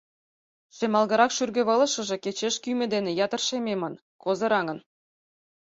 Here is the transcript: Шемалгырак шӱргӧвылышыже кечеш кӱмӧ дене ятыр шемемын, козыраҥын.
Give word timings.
Шемалгырак 0.75 1.31
шӱргӧвылышыже 1.37 2.15
кечеш 2.23 2.55
кӱмӧ 2.63 2.85
дене 2.93 3.11
ятыр 3.25 3.41
шемемын, 3.47 3.93
козыраҥын. 4.23 4.79